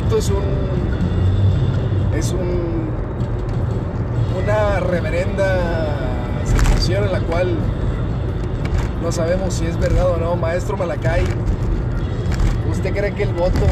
[0.00, 0.44] voto es un.
[2.14, 2.86] Es un.
[4.42, 5.96] Una reverenda
[6.44, 7.56] sensación en la cual
[9.02, 10.36] no sabemos si es verdad o no.
[10.36, 11.24] Maestro Malacay,
[12.70, 13.66] ¿usted cree que el voto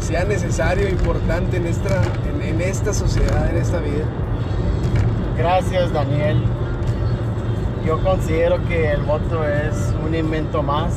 [0.00, 2.02] sea necesario, importante en esta,
[2.42, 4.04] en esta sociedad, en esta vida?
[5.38, 6.42] Gracias, Daniel.
[7.86, 10.94] Yo considero que el voto es un invento más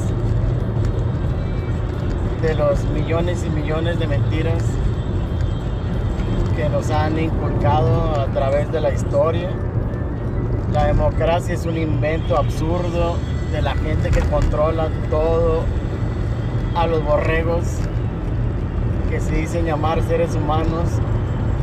[2.42, 4.64] de los millones y millones de mentiras
[6.56, 9.50] que nos han inculcado a través de la historia.
[10.74, 13.16] La democracia es un invento absurdo
[13.52, 15.64] de la gente que controla todo
[16.76, 17.64] a los borregos
[19.12, 20.90] que se dicen llamar seres humanos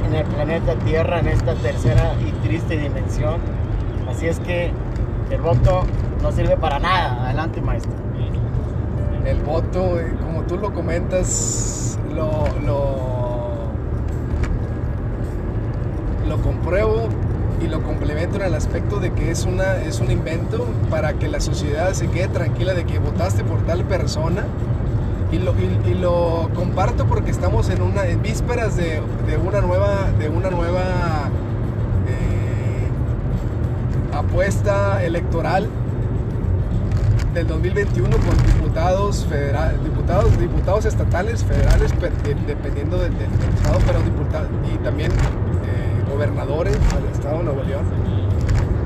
[0.06, 3.40] en el planeta Tierra en esta tercera y triste dimensión.
[4.08, 4.70] Así es que
[5.30, 5.82] el voto
[6.22, 7.24] no sirve para nada.
[7.24, 8.07] Adelante, maestro.
[9.28, 12.96] El voto, como tú lo comentas, lo, lo,
[16.26, 17.08] lo compruebo
[17.62, 21.28] y lo complemento en el aspecto de que es, una, es un invento para que
[21.28, 24.44] la sociedad se quede tranquila de que votaste por tal persona.
[25.30, 25.52] Y lo,
[25.86, 30.48] y lo comparto porque estamos en, una, en vísperas de, de una nueva, de una
[30.48, 31.28] nueva
[32.08, 32.88] eh,
[34.16, 35.68] apuesta electoral
[37.38, 43.78] del 2021 con diputados federal, diputados, diputados estatales, federales, pe- de- dependiendo del, del- estado,
[43.86, 47.84] pero diputados y también eh, gobernadores del estado de Nuevo León.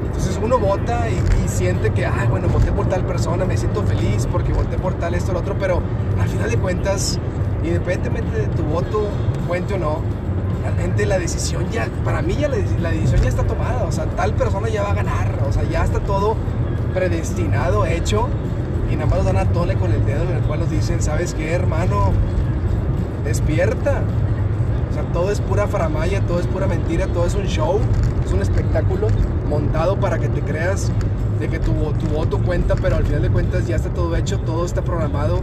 [0.06, 1.14] Entonces uno vota y,
[1.44, 4.92] y siente que, ay, bueno, voté por tal persona, me siento feliz porque voté por
[4.94, 5.80] tal, esto, lo otro, pero
[6.20, 7.18] al final de cuentas,
[7.64, 9.08] independientemente de tu voto,
[9.48, 10.00] cuente o no,
[10.62, 14.04] realmente la decisión ya, para mí ya la, la decisión ya está tomada, o sea,
[14.06, 16.36] tal persona ya va a ganar, o sea, ya está todo
[16.92, 18.28] predestinado, hecho,
[18.92, 21.00] y nada más nos dan a tole con el dedo en el cual nos dicen,
[21.00, 22.12] ¿sabes qué, hermano?
[23.24, 24.02] Despierta.
[24.90, 27.78] O sea, todo es pura faramaya, todo es pura mentira, todo es un show,
[28.24, 29.08] es un espectáculo
[29.48, 30.92] montado para que te creas
[31.40, 34.38] de que tu, tu voto cuenta, pero al final de cuentas ya está todo hecho,
[34.40, 35.40] todo está programado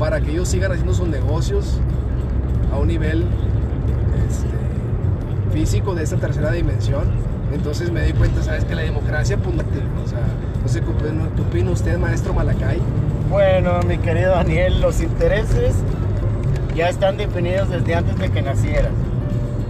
[0.00, 1.78] para que ellos sigan haciendo sus negocios
[2.72, 3.24] a un nivel
[4.28, 7.04] este, físico de esta tercera dimensión.
[7.52, 8.64] Entonces me di cuenta, ¿sabes?
[8.64, 10.20] Que la democracia, pues, o sea,
[10.62, 12.78] no sé qué opina- usted, maestro Malacay.
[13.30, 15.74] Bueno, mi querido Daniel, los intereses
[16.74, 18.92] ya están definidos desde antes de que nacieras.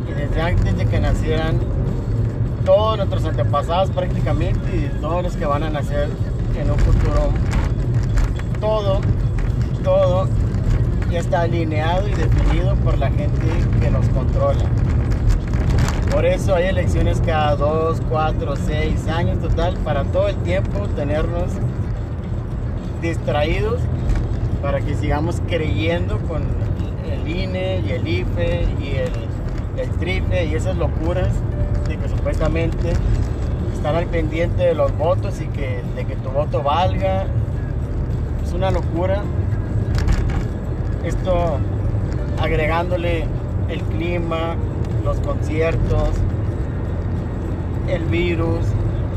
[0.08, 1.58] Y desde antes de que nacieran
[2.64, 6.08] todos nuestros antepasados prácticamente y todos los que van a nacer
[6.60, 7.30] en un futuro.
[8.60, 9.00] Todo,
[9.82, 10.28] todo
[11.10, 13.42] ya está alineado y definido por la gente
[13.80, 14.62] que nos controla.
[16.12, 21.50] Por eso hay elecciones cada dos, cuatro, seis años total para todo el tiempo tenernos
[23.00, 23.80] distraídos
[24.60, 26.42] para que sigamos creyendo con
[27.10, 31.30] el INE y el IFE y el, el TRIFE y esas locuras
[31.88, 32.92] de que supuestamente
[33.74, 37.24] están al pendiente de los votos y que, de que tu voto valga.
[38.44, 39.22] Es una locura.
[41.04, 41.58] Esto
[42.40, 43.24] agregándole
[43.68, 44.56] el clima,
[45.04, 46.10] los conciertos,
[47.88, 48.60] el virus,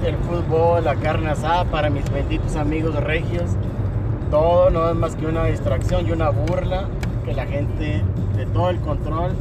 [0.06, 3.52] el fútbol, la carne asada para mis benditos amigos regios.
[4.32, 6.88] Todo no es más que una distracción y una burla
[7.24, 8.04] que la gente
[8.36, 9.34] de todo el control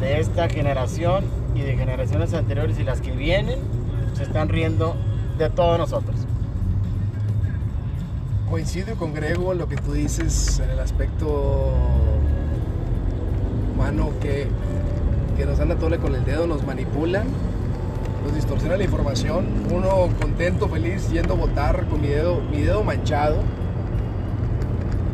[0.00, 1.24] de esta generación
[1.54, 3.58] y de generaciones anteriores y las que vienen
[4.14, 4.96] se están riendo
[5.38, 6.16] de todos nosotros.
[8.50, 11.72] Coincido con Grego en lo que tú dices en el aspecto
[13.74, 14.46] humano que,
[15.36, 17.26] que nos dan a con el dedo, nos manipulan,
[18.24, 19.46] nos distorsionan la información.
[19.72, 23.36] Uno contento, feliz, yendo a votar con mi dedo, mi dedo manchado.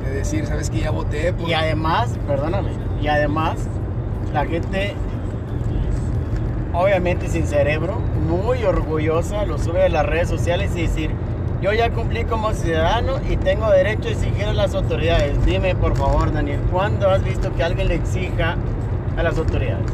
[0.04, 1.32] De decir, ¿sabes que Ya voté.
[1.32, 1.48] por-".
[1.48, 3.56] Y además, perdóname, y además
[4.32, 4.94] la gente,
[6.72, 11.10] obviamente sin cerebro, muy orgullosa, lo sube a las redes sociales y decir,
[11.60, 15.44] yo ya cumplí como ciudadano y tengo derecho a exigir a las autoridades.
[15.44, 18.56] Dime por favor, Daniel, ¿cuándo has visto que alguien le exija
[19.16, 19.86] a las autoridades?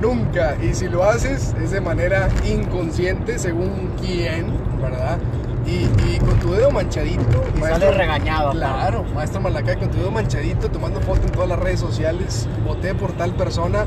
[0.00, 0.56] Nunca.
[0.62, 5.18] Y si lo haces es de manera inconsciente, según quién, ¿verdad?
[5.66, 7.42] Y, y con tu dedo manchadito.
[7.56, 8.52] Y sale regañado.
[8.52, 12.46] Claro, maestro Malacay, con tu dedo manchadito, tomando foto en todas las redes sociales.
[12.64, 13.84] Voté por tal persona,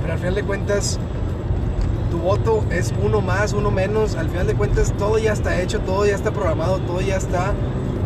[0.00, 0.98] pero al final de cuentas,
[2.10, 4.16] tu voto es uno más, uno menos.
[4.16, 7.52] Al final de cuentas, todo ya está hecho, todo ya está programado, todo ya está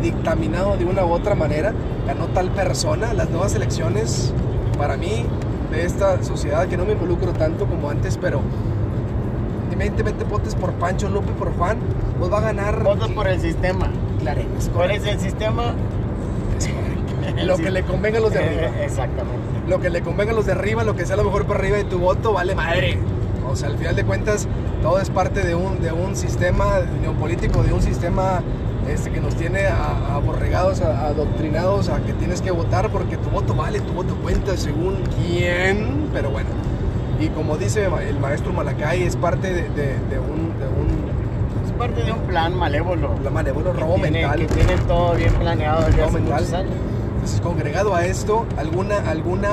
[0.03, 1.73] dictaminado de una u otra manera.
[2.05, 3.13] Ganó tal persona.
[3.13, 4.33] Las nuevas elecciones,
[4.77, 5.25] para mí,
[5.71, 8.41] de esta sociedad que no me involucro tanto como antes, pero
[9.63, 11.77] independientemente votes por Pancho, Lupe, por Juan,
[12.19, 12.83] pues va a ganar.
[12.83, 13.89] Vota por el sistema.
[14.21, 15.73] Claro, es ¿Cuál es el sistema?
[17.37, 18.61] es lo que le convenga a los de arriba.
[18.61, 19.39] Eh, Exactamente.
[19.67, 21.77] Lo que le convenga a los de arriba, lo que sea lo mejor para arriba
[21.77, 22.99] de tu voto, vale madre.
[23.49, 24.47] O sea, al final de cuentas,
[24.81, 28.41] todo es parte de un, de un sistema neopolítico, de un sistema
[28.89, 33.79] este, que nos tiene aborregados, adoctrinados a que tienes que votar porque tu voto vale,
[33.81, 36.09] tu voto cuenta según quién.
[36.13, 36.49] Pero bueno,
[37.19, 41.71] y como dice el maestro Malacay, es parte de, de- de un, de un Es
[41.77, 43.15] parte de un plan malévolo.
[43.15, 44.39] plan malévolo, que robo tiene- mental.
[44.39, 46.39] Que tienen todo bien planeado desde Robo hace mental.
[46.41, 46.71] muchos años.
[47.15, 49.49] Entonces, congregado a esto, alguna, alguna,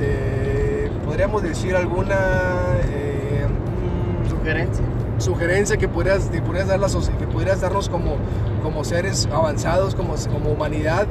[0.00, 2.16] eh, podríamos decir alguna
[2.90, 3.46] eh,
[4.28, 4.84] Sugerencia.
[5.24, 8.16] Sugerencia que pudieras, que pudieras, dar la que pudieras darnos como,
[8.62, 11.06] como seres avanzados, como, como humanidad,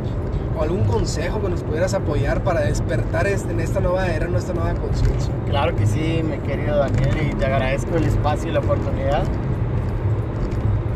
[0.58, 4.36] o algún consejo que nos pudieras apoyar para despertar este- en esta nueva era, en
[4.36, 5.34] esta nueva conciencia.
[5.50, 9.24] Claro que sí, mi querido Daniel, y te agradezco el espacio y la oportunidad.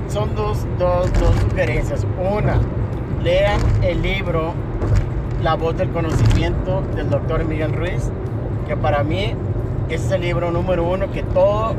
[0.10, 2.06] Son dos, dos, dos sugerencias.
[2.20, 2.60] Una,
[3.24, 4.54] lean el libro
[5.44, 8.10] La voz del conocimiento del doctor Miguel Ruiz,
[8.68, 9.34] que para mí
[9.90, 11.74] es el libro número uno que todo,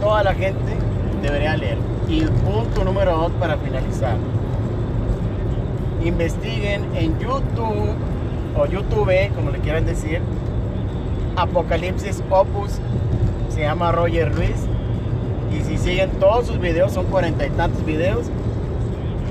[0.00, 0.76] toda la gente
[1.22, 1.78] debería leer.
[2.08, 4.16] Y punto número dos para finalizar.
[6.04, 7.94] Investiguen en YouTube
[8.56, 10.20] o YouTube, como le quieran decir,
[11.36, 12.78] Apocalipsis Opus,
[13.50, 14.66] se llama Roger Ruiz.
[15.56, 18.26] Y si siguen todos sus videos, son cuarenta y tantos videos,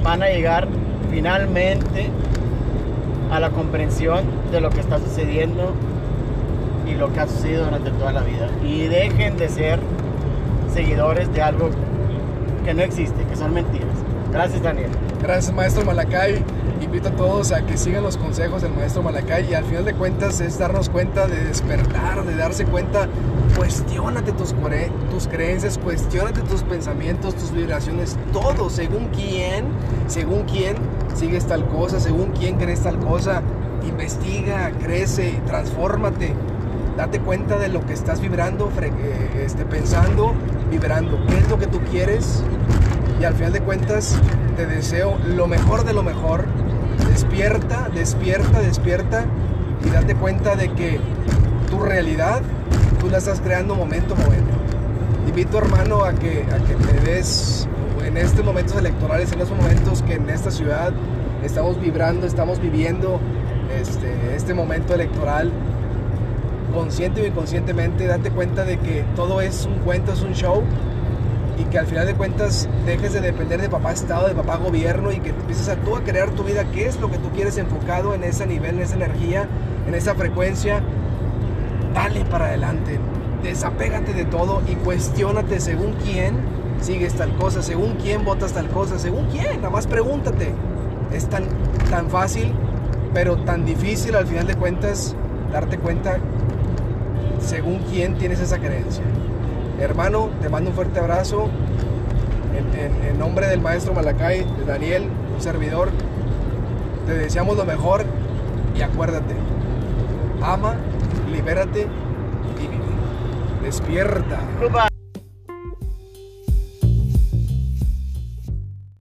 [0.04, 0.68] van a llegar
[1.10, 2.10] finalmente
[3.32, 5.74] a la comprensión de lo que está sucediendo
[6.88, 8.50] y lo que ha sucedido durante toda la vida.
[8.64, 9.80] Y dejen de ser
[10.74, 11.70] seguidores de algo
[12.64, 13.88] que no existe, que son mentiras.
[14.32, 14.92] Gracias, Daniel.
[15.22, 16.44] Gracias, maestro Malacay.
[16.82, 19.94] Invito a todos a que sigan los consejos del maestro Malacay y al final de
[19.94, 23.08] cuentas es darnos cuenta de despertar, de darse cuenta.
[23.58, 24.54] Cuestiónate tus,
[25.28, 28.70] creencias, cuestiónate tus pensamientos, tus vibraciones, todo.
[28.70, 29.66] Según quién,
[30.08, 30.78] según quién
[31.16, 33.42] sigues tal cosa, según quién crees tal cosa.
[33.88, 36.34] Investiga, crece, transfórmate.
[37.00, 40.34] Date cuenta de lo que estás vibrando, eh, este, pensando,
[40.70, 41.18] vibrando.
[41.28, 42.44] ¿Qué es lo que tú quieres?
[43.22, 44.18] y al final de cuentas
[44.58, 46.44] te deseo lo mejor de lo mejor.
[47.10, 49.24] Despierta, despierta, despierta
[49.86, 51.00] y date cuenta de que
[51.70, 52.42] tu realidad
[53.00, 54.52] tú la estás creando momento a momento.
[55.26, 57.66] Invito hermano a que, a que te des
[58.06, 60.92] en estos momentos electorales, en estos momentos que en esta ciudad
[61.46, 63.22] estamos vibrando, estamos viviendo
[63.74, 65.50] este, este momento electoral
[66.74, 70.64] consciente o inconscientemente, date cuenta de que todo es un cuento, es un show
[71.60, 75.12] y que al final de cuentas dejes de depender de papá Estado, de papá gobierno
[75.12, 77.58] y que empieces a tú a crear tu vida, qué es lo que tú quieres
[77.58, 79.48] enfocado en ese nivel, en esa energía,
[79.88, 80.82] en esa frecuencia.
[81.94, 83.00] Dale para adelante,
[83.44, 86.36] desapégate de todo y cuestiónate según quién
[86.82, 90.54] sigues tal cosa, según quién votas tal cosa, según quién, nada más pregúntate.
[91.12, 91.46] Es tan,
[91.90, 92.54] tan fácil,
[93.14, 95.16] pero tan difícil al final de cuentas
[95.52, 96.20] darte cuenta
[97.42, 99.04] según quién tienes esa creencia.
[99.80, 101.50] Hermano, te mando un fuerte abrazo.
[103.08, 105.04] En, nombre del maestro Malacay, de Daniel,
[105.36, 105.90] un servidor,
[107.06, 108.06] te deseamos lo mejor
[108.78, 109.36] y acuérdate,
[110.42, 110.76] ama,
[111.30, 111.88] libérate
[112.58, 112.84] y vive.
[113.62, 114.40] Despierta.